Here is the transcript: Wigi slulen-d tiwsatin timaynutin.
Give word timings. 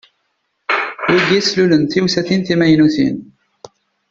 Wigi 1.09 1.39
slulen-d 1.47 1.89
tiwsatin 1.91 2.41
timaynutin. 2.45 3.17